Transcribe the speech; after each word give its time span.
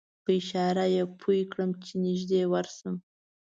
په 0.23 0.31
اشاره 0.39 0.85
یې 0.95 1.03
پوی 1.19 1.41
کړم 1.51 1.71
چې 1.83 1.93
نږدې 2.05 2.41
ورشم. 2.51 2.95